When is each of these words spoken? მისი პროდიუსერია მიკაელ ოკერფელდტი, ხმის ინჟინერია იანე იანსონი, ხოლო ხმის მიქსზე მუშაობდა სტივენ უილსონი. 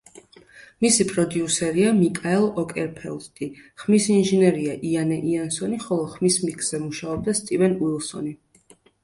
მისი 0.83 1.03
პროდიუსერია 1.09 1.91
მიკაელ 1.97 2.45
ოკერფელდტი, 2.61 3.49
ხმის 3.83 4.09
ინჟინერია 4.15 4.79
იანე 4.93 5.19
იანსონი, 5.35 5.79
ხოლო 5.85 6.09
ხმის 6.17 6.41
მიქსზე 6.49 6.83
მუშაობდა 6.89 7.39
სტივენ 7.43 7.79
უილსონი. 7.85 8.37